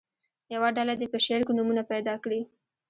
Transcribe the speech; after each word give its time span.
یوه 0.53 0.69
ډله 0.77 0.93
دې 0.99 1.07
په 1.13 1.17
شعر 1.25 1.41
کې 1.47 1.53
نومونه 1.57 1.83
پیدا 1.91 2.13
کړي. 2.23 2.41